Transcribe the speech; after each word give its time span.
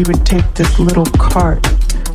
she 0.00 0.04
would 0.10 0.24
take 0.24 0.54
this 0.54 0.78
little 0.78 1.04
cart, 1.18 1.62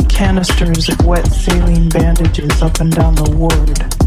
canisters 0.09 0.89
of 0.89 1.05
wet 1.05 1.27
saline 1.27 1.87
bandages 1.89 2.63
up 2.63 2.79
and 2.79 2.91
down 2.91 3.13
the 3.13 3.29
ward. 3.29 4.04